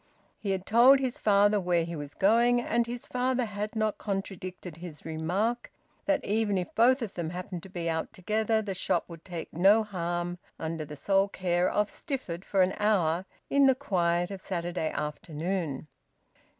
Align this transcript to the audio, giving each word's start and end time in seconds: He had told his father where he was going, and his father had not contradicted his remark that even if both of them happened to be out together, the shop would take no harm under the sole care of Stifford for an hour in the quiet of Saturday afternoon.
He 0.39 0.49
had 0.49 0.65
told 0.65 0.97
his 0.99 1.19
father 1.19 1.59
where 1.59 1.83
he 1.85 1.95
was 1.95 2.15
going, 2.15 2.59
and 2.59 2.87
his 2.87 3.05
father 3.05 3.45
had 3.45 3.75
not 3.75 3.99
contradicted 3.99 4.77
his 4.77 5.05
remark 5.05 5.71
that 6.07 6.25
even 6.25 6.57
if 6.57 6.73
both 6.73 7.03
of 7.03 7.13
them 7.13 7.29
happened 7.29 7.61
to 7.61 7.69
be 7.69 7.87
out 7.87 8.11
together, 8.11 8.63
the 8.63 8.73
shop 8.73 9.05
would 9.07 9.23
take 9.23 9.53
no 9.53 9.83
harm 9.83 10.39
under 10.57 10.85
the 10.85 10.95
sole 10.95 11.27
care 11.27 11.69
of 11.69 11.91
Stifford 11.91 12.43
for 12.43 12.63
an 12.63 12.73
hour 12.79 13.27
in 13.47 13.67
the 13.67 13.75
quiet 13.75 14.31
of 14.31 14.41
Saturday 14.41 14.89
afternoon. 14.89 15.85